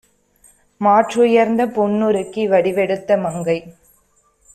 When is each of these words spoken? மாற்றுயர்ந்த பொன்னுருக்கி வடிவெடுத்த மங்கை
மாற்றுயர்ந்த 0.81 1.65
பொன்னுருக்கி 1.75 2.45
வடிவெடுத்த 2.47 3.17
மங்கை 3.17 3.57